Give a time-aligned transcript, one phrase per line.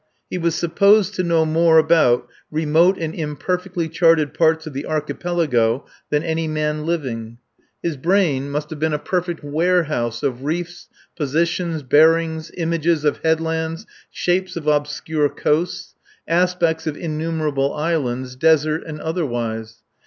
[0.31, 5.85] He was supposed to know more about remote and imperfectly charted parts of the Archipelago
[6.09, 7.37] than any man living.
[7.83, 13.85] His brain must have been a perfect warehouse of reefs, positions, bearings, images of headlands,
[14.09, 15.93] shapes of obscure coasts,
[16.27, 19.83] aspects of innumerable islands, desert and otherwise.